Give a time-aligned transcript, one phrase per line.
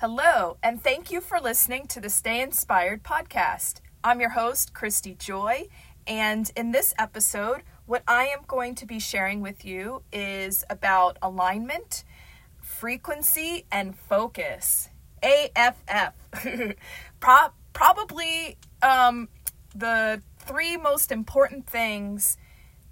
[0.00, 3.80] Hello, and thank you for listening to the Stay Inspired podcast.
[4.04, 5.66] I'm your host, Christy Joy,
[6.06, 11.18] and in this episode, what I am going to be sharing with you is about
[11.20, 12.04] alignment,
[12.60, 14.88] frequency, and focus.
[15.20, 16.14] AFF.
[17.18, 19.28] Pro- probably um,
[19.74, 22.36] the three most important things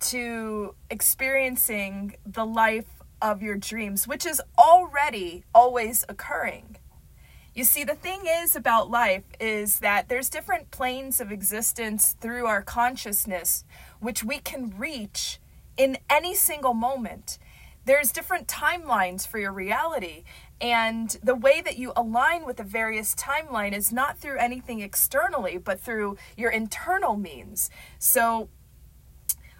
[0.01, 6.79] to experiencing the life of your dreams, which is already always occurring.
[7.57, 12.45] You see, the thing is about life is that there's different planes of existence through
[12.45, 13.65] our consciousness,
[13.99, 15.41] which we can reach
[15.79, 17.39] in any single moment.
[17.87, 20.25] There's different timelines for your reality,
[20.61, 25.57] and the way that you align with the various timeline is not through anything externally,
[25.57, 27.71] but through your internal means.
[27.99, 28.51] So,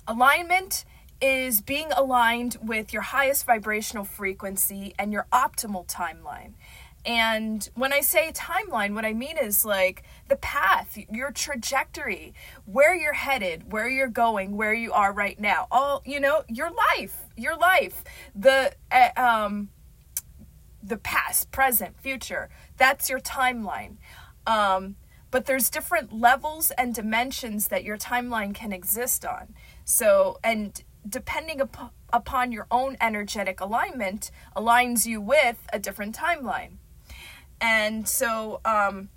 [0.07, 0.85] alignment
[1.19, 6.53] is being aligned with your highest vibrational frequency and your optimal timeline.
[7.07, 12.97] And when I say timeline, what I mean is like the path, your trajectory, where
[12.97, 15.69] you're headed, where you're going, where you are right now.
[15.71, 18.03] All, you know, your life, your life.
[18.35, 19.69] The uh, um
[20.83, 22.51] the past, present, future.
[22.77, 23.99] That's your timeline.
[24.45, 24.97] Um
[25.31, 29.55] but there's different levels and dimensions that your timeline can exist on.
[29.85, 36.79] So, and depending upon, upon your own energetic alignment, aligns you with a different timeline.
[37.61, 39.09] And so, um,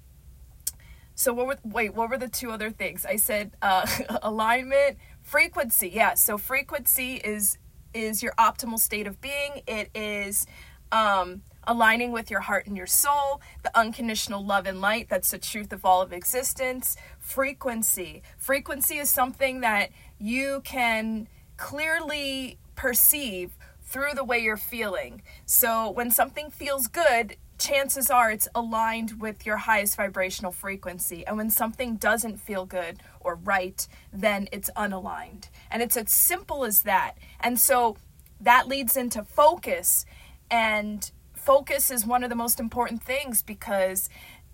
[1.16, 1.94] so what were wait?
[1.94, 3.06] What were the two other things?
[3.06, 3.86] I said uh,
[4.22, 5.90] alignment, frequency.
[5.90, 6.14] Yeah.
[6.14, 7.58] So frequency is
[7.94, 9.64] is your optimal state of being.
[9.68, 10.46] It is
[10.92, 15.08] um, aligning with your heart and your soul, the unconditional love and light.
[15.10, 16.96] That's the truth of all of existence.
[17.20, 18.24] Frequency.
[18.38, 25.22] Frequency is something that you can clearly perceive through the way you're feeling.
[25.46, 31.26] So when something feels good, chances are it's aligned with your highest vibrational frequency.
[31.28, 35.50] And when something doesn't feel good or right, then it's unaligned.
[35.70, 37.14] And it's as simple as that.
[37.40, 37.98] And so
[38.40, 40.06] that leads into focus.
[40.50, 44.10] And focus is one of the most important things because,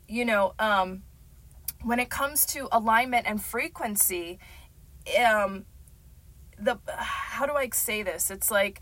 [0.08, 1.04] you know, um,
[1.84, 4.40] when it comes to alignment and frequency,
[5.24, 5.66] um,
[6.58, 8.32] the how do I say this?
[8.32, 8.82] It's like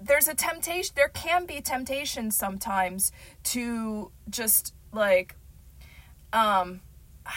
[0.00, 3.12] there's a temptation there can be temptation sometimes
[3.42, 5.36] to just like
[6.32, 6.80] um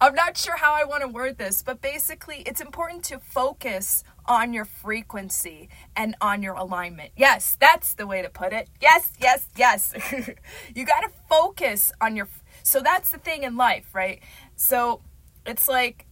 [0.00, 4.04] I'm not sure how I want to word this, but basically it's important to focus
[4.26, 7.10] on your frequency and on your alignment.
[7.16, 8.68] Yes, that's the way to put it.
[8.80, 9.92] Yes, yes, yes.
[10.74, 12.28] you got to focus on your
[12.62, 14.20] so that's the thing in life, right?
[14.56, 15.02] So
[15.44, 16.06] it's like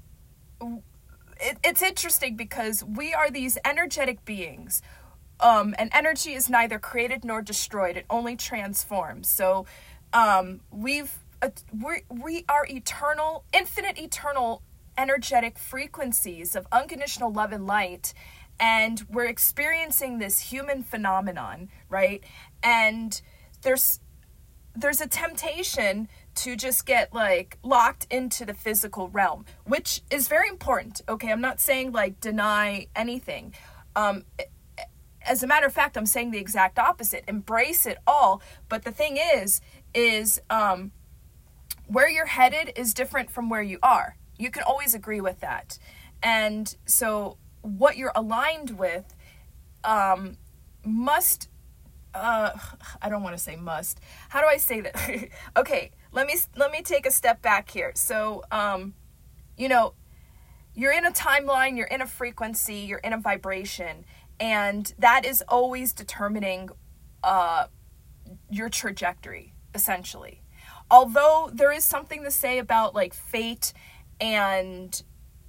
[1.43, 4.83] it, it's interesting because we are these energetic beings.
[5.41, 9.29] Um, and energy is neither created nor destroyed; it only transforms.
[9.29, 9.67] So,
[10.13, 14.63] um, we've uh, we we are eternal, infinite, eternal,
[14.97, 18.15] energetic frequencies of unconditional love and light,
[18.61, 22.23] and we're experiencing this human phenomenon, right?
[22.63, 23.21] And
[23.63, 23.99] there's
[24.77, 30.49] there's a temptation to just get like locked into the physical realm, which is very
[30.49, 31.01] important.
[31.09, 33.55] Okay, I'm not saying like deny anything.
[33.95, 34.25] Um,
[35.27, 37.25] as a matter of fact, I'm saying the exact opposite.
[37.29, 38.43] Embrace it all.
[38.69, 39.61] But the thing is,
[39.95, 40.93] is um,
[41.87, 44.17] where you're headed is different from where you are.
[44.39, 45.79] You can always agree with that.
[46.23, 49.15] And so, what you're aligned with
[49.85, 50.37] um,
[50.85, 51.49] must.
[52.15, 52.51] Uh,
[53.03, 54.01] I don't want to say must.
[54.29, 55.29] How do I say that?
[55.57, 57.93] okay, let me let me take a step back here.
[57.95, 58.95] So, um,
[59.57, 59.95] you know,
[60.75, 64.05] you're in a timeline, you're in a frequency, you're in a vibration,
[64.39, 66.69] and that is always determining
[67.25, 67.67] uh,
[68.51, 70.43] your trajectory, essentially.
[70.91, 73.73] Although there is something to say about like fate
[74.21, 75.03] and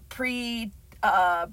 [0.10, 0.72] pre.
[1.02, 1.48] Uh,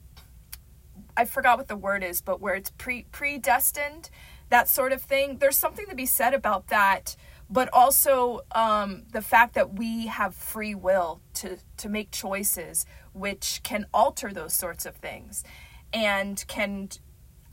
[1.16, 4.10] I forgot what the word is, but where it's pre predestined,
[4.48, 5.38] that sort of thing.
[5.38, 7.16] There's something to be said about that
[7.50, 13.60] but also um, the fact that we have free will to to make choices which
[13.62, 15.42] can alter those sorts of things
[15.92, 16.88] and can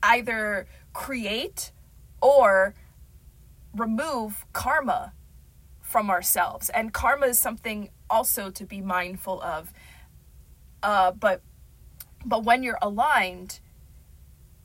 [0.04, 1.72] either create
[2.22, 2.76] or
[3.76, 5.14] remove karma
[5.82, 6.70] from ourselves.
[6.70, 9.74] And karma is something also to be mindful of.
[10.84, 11.42] Uh, but
[12.24, 13.60] but when you're aligned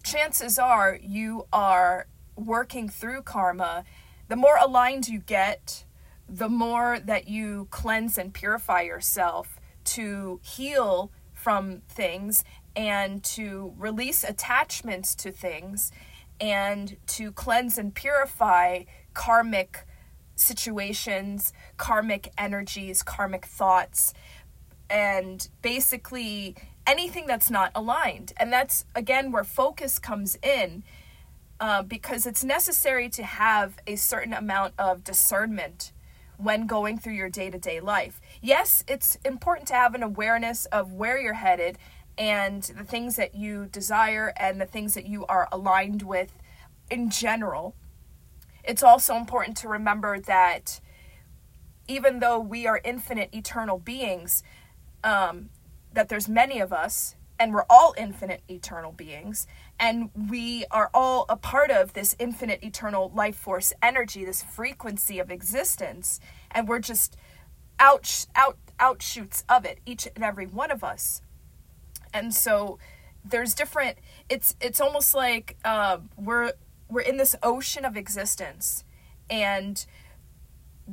[0.02, 2.06] chances are you are
[2.36, 3.84] working through karma
[4.28, 5.84] the more aligned you get,
[6.28, 14.24] the more that you cleanse and purify yourself to heal from things and to release
[14.24, 15.92] attachments to things
[16.40, 18.84] and to cleanse and purify
[19.14, 19.86] karmic
[20.34, 24.14] situations, karmic energies, karmic thoughts,
[24.88, 28.32] and basically anything that's not aligned.
[28.36, 30.82] And that's, again, where focus comes in.
[31.62, 35.92] Uh, because it's necessary to have a certain amount of discernment
[36.36, 38.20] when going through your day to day life.
[38.40, 41.78] Yes, it's important to have an awareness of where you're headed
[42.18, 46.36] and the things that you desire and the things that you are aligned with
[46.90, 47.76] in general.
[48.64, 50.80] It's also important to remember that
[51.86, 54.42] even though we are infinite eternal beings,
[55.04, 55.50] um,
[55.92, 59.48] that there's many of us and we're all infinite eternal beings
[59.80, 65.18] and we are all a part of this infinite eternal life force energy this frequency
[65.18, 66.20] of existence
[66.52, 67.16] and we're just
[67.80, 71.20] out out outshoots of it each and every one of us.
[72.14, 72.78] And so
[73.24, 73.98] there's different
[74.28, 76.52] it's it's almost like uh, we're
[76.88, 78.84] we're in this ocean of existence
[79.28, 79.84] and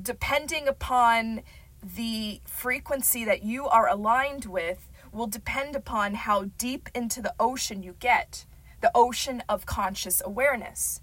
[0.01, 1.43] depending upon
[1.83, 7.83] the frequency that you are aligned with will depend upon how deep into the ocean
[7.83, 8.45] you get
[8.81, 11.01] the ocean of conscious awareness.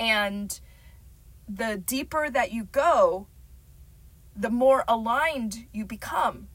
[0.00, 0.58] And
[1.48, 3.28] the deeper that you go
[4.36, 6.48] the more aligned you become.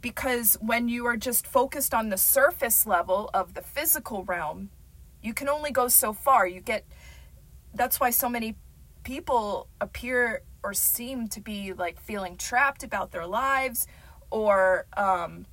[0.00, 4.70] Because when you are just focused on the surface level of the physical realm
[5.22, 6.46] you can only go so far.
[6.46, 6.84] You get
[7.74, 8.56] that's why so many
[9.02, 13.86] people appear or seem to be like feeling trapped about their lives
[14.30, 15.46] or um,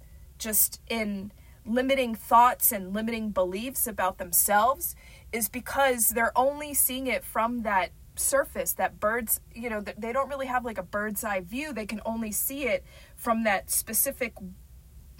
[0.47, 1.29] just in
[1.65, 4.95] limiting thoughts and limiting beliefs about themselves
[5.33, 10.29] is because they're only seeing it from that surface that birds you know they don't
[10.29, 11.73] really have like a bird's eye view.
[11.73, 12.85] They can only see it
[13.17, 14.35] from that specific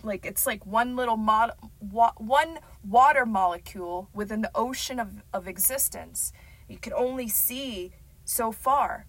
[0.01, 1.51] like it's like one little mod,
[1.81, 6.31] wa- one water molecule within the ocean of, of existence.
[6.69, 7.91] You can only see
[8.23, 9.07] so far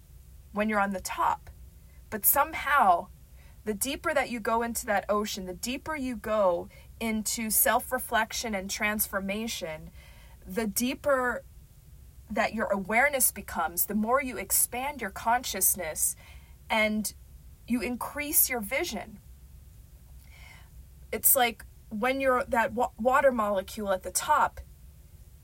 [0.53, 1.49] when you're on the top.
[2.11, 3.07] But somehow
[3.69, 6.71] the deeper that you go into that ocean the deeper you go
[7.01, 9.91] into self-reflection and transformation
[10.47, 11.45] the deeper
[12.31, 16.17] that your awareness becomes the more you expand your consciousness
[16.71, 17.13] and
[17.67, 19.19] you increase your vision.
[21.13, 24.61] It's like when you're that wa- water molecule at the top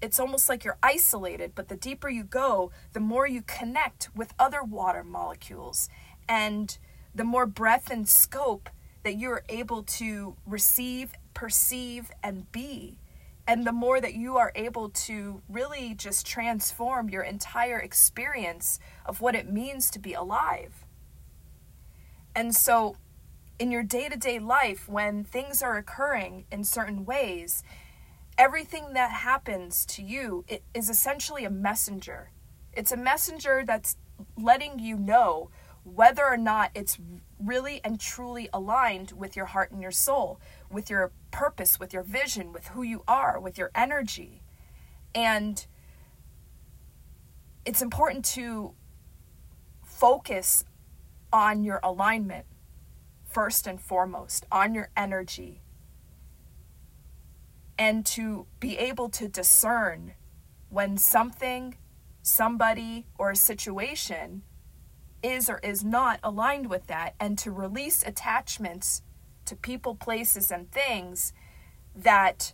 [0.03, 4.32] it's almost like you're isolated but the deeper you go the more you connect with
[4.38, 5.88] other water molecules.
[6.29, 6.77] And
[7.15, 8.69] the more breadth and scope
[9.03, 12.99] that you're able to receive perceive and be
[13.47, 19.21] and the more that you are able to really just transform your entire experience of
[19.21, 20.87] what it means to be alive.
[22.35, 22.97] And so,
[23.59, 27.63] in your day to day life, when things are occurring in certain ways,
[28.39, 32.31] everything that happens to you is essentially a messenger.
[32.73, 33.97] It's a messenger that's
[34.37, 35.51] letting you know
[35.85, 36.99] whether or not it's
[37.39, 40.41] really and truly aligned with your heart and your soul,
[40.71, 44.43] with your purpose, with your vision, with who you are, with your energy.
[45.15, 45.65] And
[47.67, 48.75] it's important to
[49.85, 50.65] focus
[51.33, 52.47] on your alignment
[53.25, 55.61] first and foremost, on your energy,
[57.79, 60.15] and to be able to discern
[60.71, 61.77] when something,
[62.23, 64.43] somebody, or a situation
[65.25, 69.03] is or is not aligned with that, and to release attachments
[69.46, 71.32] to people, places, and things
[71.96, 72.53] that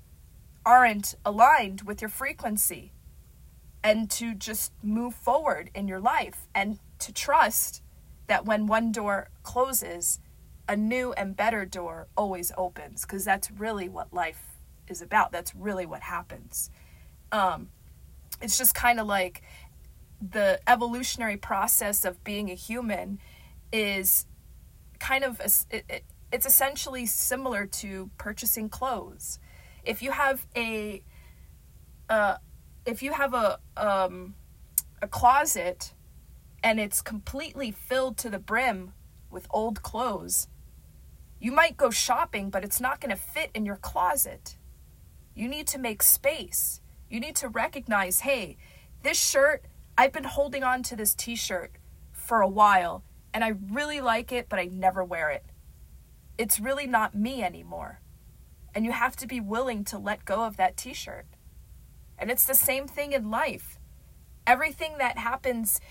[0.65, 2.93] aren't aligned with your frequency,
[3.83, 7.83] and to just move forward in your life and to trust
[8.27, 10.21] that when one door closes,
[10.69, 14.43] a new and better door always opens because that's really what life
[14.87, 15.33] is about.
[15.33, 16.71] That's really what happens.
[17.33, 17.71] Um,
[18.41, 19.43] it's just kind of like
[20.21, 23.19] the evolutionary process of being a human
[23.73, 24.27] is
[24.99, 29.39] kind of a, it, it, it's essentially similar to purchasing clothes.
[29.85, 31.03] If you have a
[32.09, 32.37] uh,
[32.85, 34.35] if you have a um,
[35.01, 35.95] a closet
[36.63, 38.93] and it's completely filled to the brim
[39.31, 40.49] with old clothes,
[41.41, 44.57] you might go shopping, but it's not going to fit in your closet.
[45.35, 46.81] You need to make space.
[47.09, 48.59] You need to recognize, hey,
[49.03, 49.65] this shirt
[50.01, 51.73] I've been holding on to this t shirt
[52.11, 53.05] for a while
[53.35, 55.45] and I really like it, but I never wear it.
[56.39, 58.01] It's really not me anymore.
[58.75, 61.27] And you have to be willing to let go of that t shirt.
[62.19, 63.79] And it's the same thing in life.
[64.47, 65.83] Everything that happens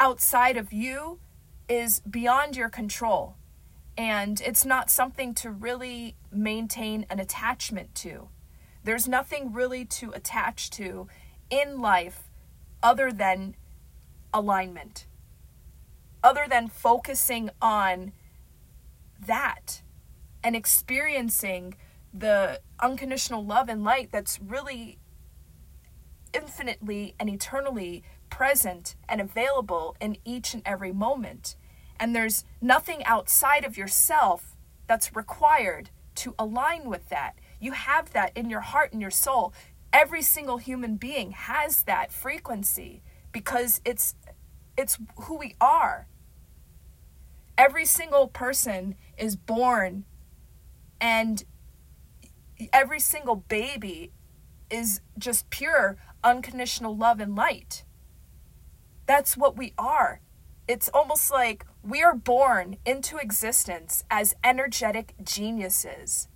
[0.00, 1.20] outside of you
[1.68, 3.36] is beyond your control.
[3.96, 8.28] And it's not something to really maintain an attachment to.
[8.82, 11.06] There's nothing really to attach to
[11.48, 12.24] in life
[12.82, 13.56] other than
[14.32, 15.06] alignment.
[16.22, 18.12] other than focusing on
[19.24, 19.82] that
[20.42, 21.76] and experiencing
[22.12, 24.98] the unconditional love and light that's really
[26.34, 31.54] infinitely and eternally present and available in each and every moment.
[32.00, 34.56] And there's nothing outside of yourself
[34.88, 37.34] that's required to align with that.
[37.60, 39.52] You have that in your heart and your soul.
[39.92, 43.02] Every single human being has that frequency
[43.32, 44.14] because it's
[44.76, 46.08] it's who we are.
[47.56, 50.04] Every single person is born
[51.00, 51.44] and
[52.72, 54.12] every single baby
[54.70, 57.84] is just pure unconditional love and light.
[59.06, 60.20] That's what we are.
[60.68, 66.28] It's almost like we are born into existence as energetic geniuses.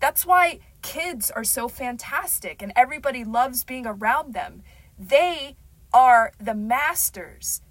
[0.00, 4.62] That's why kids are so fantastic and everybody loves being around them.
[4.98, 5.56] They
[5.92, 7.62] are the masters.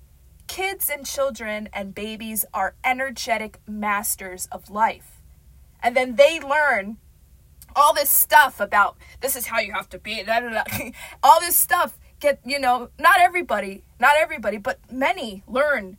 [0.47, 5.21] Kids and children and babies are energetic masters of life.
[5.81, 6.97] And then they learn
[7.75, 10.25] all this stuff about this is how you have to be,
[11.23, 15.97] all this stuff get you know not everybody not everybody but many learn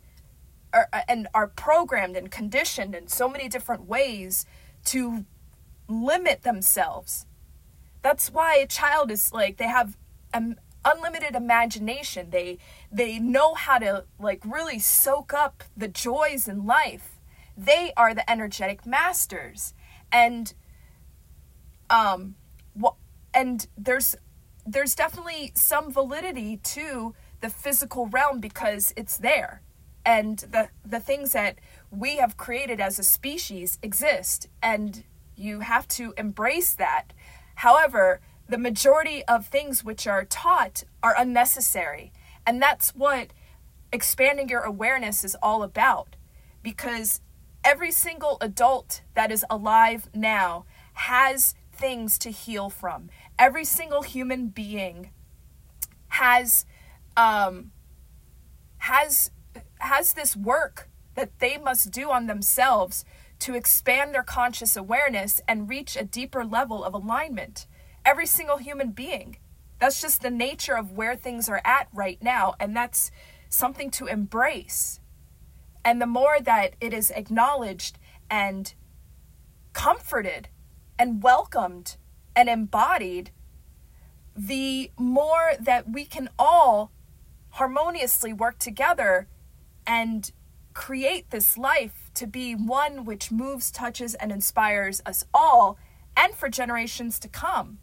[0.73, 4.47] or, and are programmed and conditioned in so many different ways
[4.85, 5.25] to
[5.90, 7.26] limit themselves.
[8.02, 9.99] That's why a child is like they have
[10.32, 12.30] um, unlimited imagination.
[12.30, 12.59] They
[12.90, 17.20] they know how to like really soak up the joys in life.
[17.56, 19.75] They are the energetic masters.
[20.11, 20.54] And
[21.90, 22.37] um
[22.75, 22.94] what
[23.35, 24.16] and there's
[24.66, 29.62] there's definitely some validity to the physical realm because it's there.
[30.04, 31.59] And the the things that
[31.90, 34.49] we have created as a species exist.
[34.62, 35.04] And
[35.40, 37.12] you have to embrace that.
[37.56, 38.20] However
[38.50, 42.12] the majority of things which are taught are unnecessary.
[42.44, 43.28] And that's what
[43.92, 46.16] expanding your awareness is all about.
[46.62, 47.20] Because
[47.62, 53.09] every single adult that is alive now has things to heal from.
[53.38, 55.11] Every single human being
[56.09, 56.66] has
[57.16, 57.70] um,
[58.78, 59.30] has
[59.78, 63.04] has this work that they must do on themselves
[63.40, 67.66] to expand their conscious awareness and reach a deeper level of alignment.
[68.04, 69.37] Every single human being.
[69.78, 73.11] That's just the nature of where things are at right now, and that's
[73.49, 75.00] something to embrace.
[75.85, 77.99] And the more that it is acknowledged
[78.30, 78.75] and
[79.73, 80.49] comforted
[80.99, 81.97] and welcomed
[82.37, 83.30] and embodied,
[84.37, 86.92] the more that we can all
[87.50, 89.26] harmoniously work together
[89.87, 90.30] and
[90.75, 95.79] create this life to be one which moves, touches, and inspires us all
[96.15, 97.79] and for generations to come.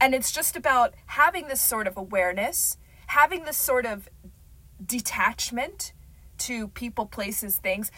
[0.00, 4.08] And it's just about having this sort of awareness, having this sort of
[4.84, 5.92] detachment
[6.38, 7.92] to people, places, things.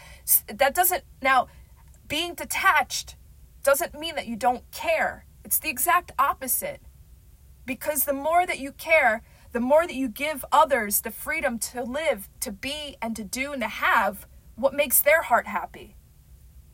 [0.47, 1.47] That doesn't, now,
[2.07, 3.15] being detached
[3.63, 5.25] doesn't mean that you don't care.
[5.43, 6.79] It's the exact opposite.
[7.65, 11.81] Because the more that you care, the more that you give others the freedom to
[11.81, 15.95] live, to be, and to do, and to have what makes their heart happy.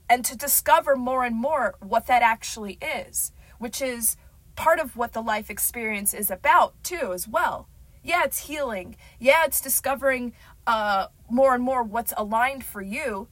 [0.09, 4.17] And to discover more and more what that actually is, which is
[4.55, 7.67] part of what the life experience is about, too, as well.
[8.03, 8.95] Yeah, it's healing.
[9.19, 10.33] Yeah, it's discovering
[10.65, 13.27] uh, more and more what's aligned for you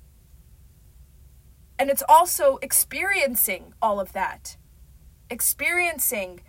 [1.79, 4.57] and it's also experiencing all of that,
[5.29, 6.41] experiencing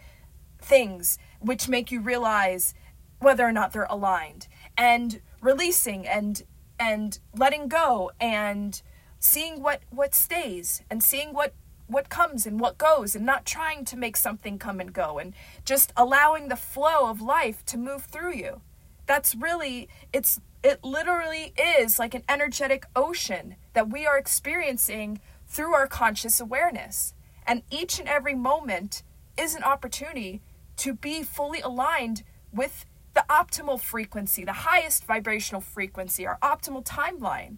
[0.61, 2.75] things which make you realize
[3.19, 6.43] whether or not they're aligned, and releasing and
[6.79, 8.83] and letting go and
[9.19, 11.55] seeing what what stays and seeing what
[11.87, 15.35] what comes and what goes and not trying to make something come and go and
[15.65, 18.61] just allowing the flow of life to move through you
[19.07, 25.73] that's really it's it literally is like an energetic ocean that we are experiencing through
[25.73, 27.15] our conscious awareness.
[27.47, 29.03] And each and every moment
[29.37, 30.43] is an opportunity
[30.79, 32.85] to be fully aligned with
[33.19, 37.57] the optimal frequency, the highest vibrational frequency, our optimal timeline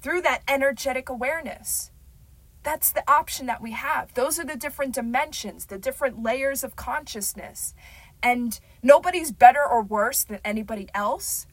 [0.00, 1.90] through that energetic awareness.
[2.62, 4.14] That's the option that we have.
[4.14, 7.74] Those are the different dimensions, the different layers of consciousness.
[8.22, 11.48] And nobody's better or worse than anybody else.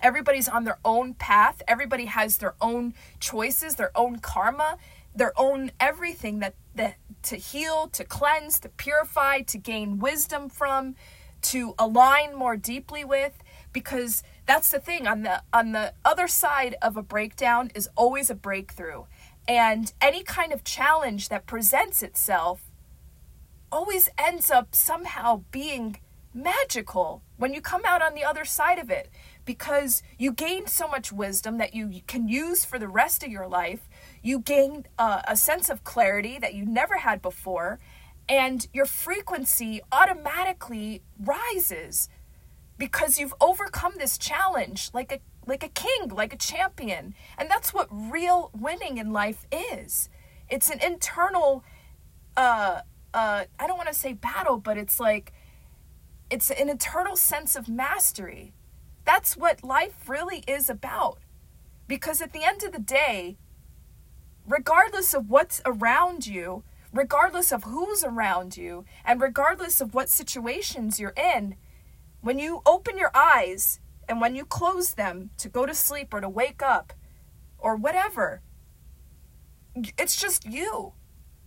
[0.00, 1.60] Everybody's on their own path.
[1.66, 4.78] Everybody has their own choices, their own karma,
[5.12, 10.94] their own everything that, that to heal, to cleanse, to purify, to gain wisdom from,
[11.44, 13.32] to align more deeply with
[13.72, 18.30] because that's the thing on the on the other side of a breakdown is always
[18.30, 19.04] a breakthrough.
[19.46, 22.70] And any kind of challenge that presents itself
[23.70, 25.98] always ends up somehow being
[26.32, 29.08] magical when you come out on the other side of it
[29.44, 33.46] because you gain so much wisdom that you can use for the rest of your
[33.46, 33.88] life.
[34.22, 37.78] You gain uh, a sense of clarity that you never had before,
[38.28, 42.08] and your frequency automatically rises
[42.78, 47.14] because you've overcome this challenge like a like a king, like a champion.
[47.36, 50.08] And that's what real winning in life is.
[50.48, 51.64] It's an internal
[52.36, 52.80] uh
[53.12, 55.32] uh I don't want to say battle, but it's like
[56.30, 58.54] it's an internal sense of mastery.
[59.04, 61.18] That's what life really is about.
[61.86, 63.36] Because at the end of the day,
[64.46, 66.64] regardless of what's around you,
[66.94, 71.56] regardless of who's around you, and regardless of what situations you're in,
[72.20, 76.20] when you open your eyes and when you close them to go to sleep or
[76.20, 76.92] to wake up
[77.58, 78.40] or whatever,
[79.98, 80.92] it's just you.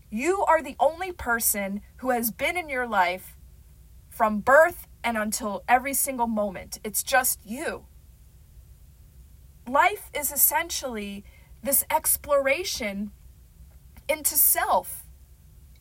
[0.09, 3.37] You are the only person who has been in your life
[4.09, 6.79] from birth and until every single moment.
[6.83, 7.85] It's just you.
[9.67, 11.23] Life is essentially
[11.63, 13.11] this exploration
[14.09, 15.06] into self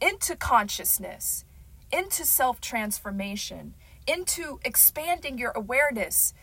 [0.00, 1.44] into consciousness,
[1.92, 3.74] into self transformation,
[4.06, 6.34] into expanding your awareness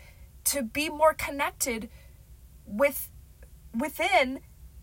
[0.44, 1.88] to be more connected
[2.66, 3.10] with
[3.76, 4.40] within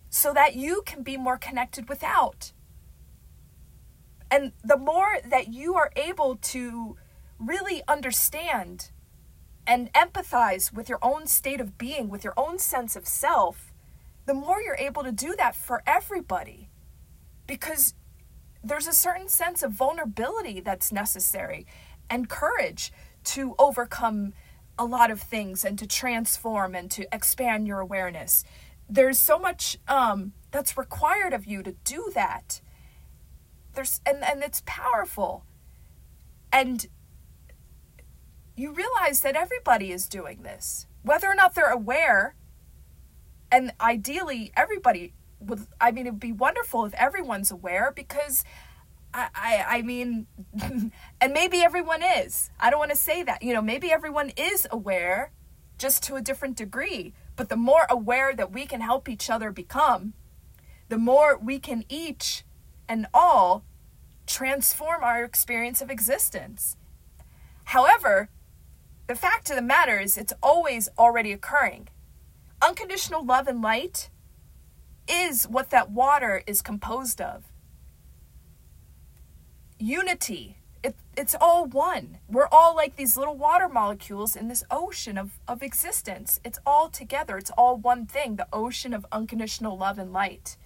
[0.09, 2.51] so that you can be more connected without.
[4.29, 6.97] And the more that you are able to
[7.39, 8.91] really understand
[9.67, 13.73] and empathize with your own state of being, with your own sense of self,
[14.25, 16.69] the more you're able to do that for everybody.
[17.47, 17.93] Because
[18.63, 21.65] there's a certain sense of vulnerability that's necessary
[22.09, 22.91] and courage
[23.23, 24.33] to overcome
[24.77, 28.43] a lot of things and to transform and to expand your awareness.
[28.89, 32.61] There's so much um, that's required of you to do that.
[33.73, 35.45] There's and, and it's powerful.
[36.51, 36.87] And
[38.55, 40.87] you realize that everybody is doing this.
[41.03, 42.35] Whether or not they're aware,
[43.51, 48.43] and ideally everybody would I mean it'd be wonderful if everyone's aware because
[49.13, 50.27] I, I, I mean,
[51.21, 52.49] and maybe everyone is.
[52.59, 53.43] I don't want to say that.
[53.43, 55.31] You know, maybe everyone is aware
[55.77, 57.13] just to a different degree.
[57.35, 60.13] But the more aware that we can help each other become,
[60.89, 62.43] the more we can each
[62.87, 63.63] and all
[64.27, 66.77] transform our experience of existence.
[67.65, 68.29] However,
[69.07, 71.89] the fact of the matter is, it's always already occurring.
[72.61, 74.09] Unconditional love and light
[75.11, 77.43] is what that water is composed of.
[79.77, 80.57] Unity.
[80.83, 82.17] It, it's all one.
[82.29, 86.39] We're all like these little water molecules in this ocean of, of existence.
[86.43, 87.37] It's all together.
[87.37, 90.57] It's all one thing the ocean of unconditional love and light.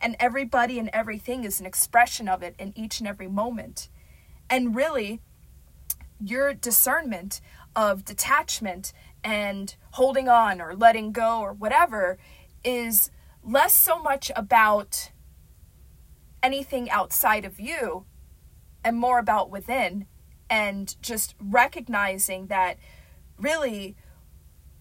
[0.00, 3.88] And everybody and everything is an expression of it in each and every moment.
[4.50, 5.20] And really,
[6.20, 7.40] your discernment
[7.74, 8.92] of detachment
[9.24, 12.18] and holding on or letting go or whatever
[12.64, 13.10] is
[13.42, 15.10] less so much about
[16.42, 18.04] anything outside of you
[18.84, 20.06] and more about within
[20.50, 22.76] and just recognizing that
[23.38, 23.96] really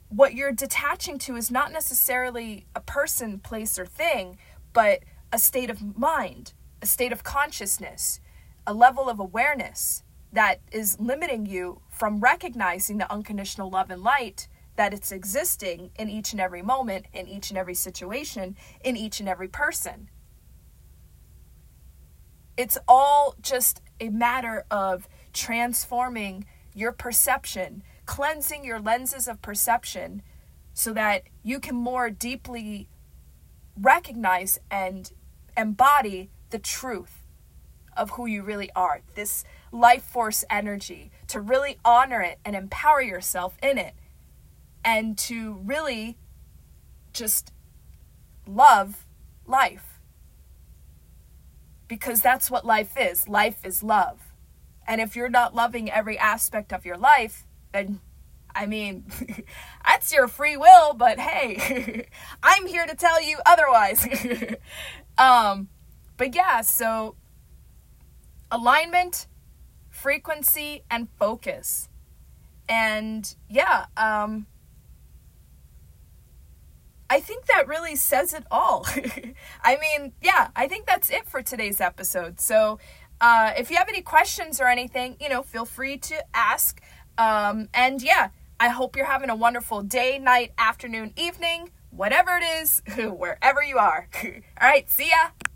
[0.09, 4.37] what you're detaching to is not necessarily a person, place, or thing,
[4.73, 4.99] but
[5.31, 8.19] a state of mind, a state of consciousness,
[8.67, 14.47] a level of awareness that is limiting you from recognizing the unconditional love and light
[14.75, 19.19] that it's existing in each and every moment, in each and every situation, in each
[19.19, 20.09] and every person.
[22.57, 30.21] It's all just a matter of transforming your perception, cleansing your lenses of perception
[30.73, 32.87] so that you can more deeply
[33.79, 35.11] recognize and
[35.57, 37.23] embody the truth
[37.95, 39.01] of who you really are.
[39.15, 43.93] This life force energy, to really honor it and empower yourself in it
[44.83, 46.17] and to really
[47.13, 47.51] just
[48.47, 49.05] love
[49.45, 49.99] life.
[51.87, 53.27] Because that's what life is.
[53.27, 54.19] Life is love.
[54.87, 57.99] And if you're not loving every aspect of your life, then
[58.53, 59.05] I mean,
[59.85, 62.07] that's your free will, but hey,
[62.43, 64.07] I'm here to tell you otherwise.
[65.17, 65.69] um,
[66.17, 67.15] but yeah, so
[68.49, 69.27] alignment,
[69.89, 71.87] frequency, and focus.
[72.67, 74.47] And yeah, um,
[77.11, 78.87] I think that really says it all.
[79.63, 82.39] I mean, yeah, I think that's it for today's episode.
[82.39, 82.79] So,
[83.19, 86.81] uh, if you have any questions or anything, you know, feel free to ask.
[87.17, 88.29] Um, and yeah,
[88.61, 93.77] I hope you're having a wonderful day, night, afternoon, evening, whatever it is, wherever you
[93.77, 94.07] are.
[94.23, 95.50] All right, see ya.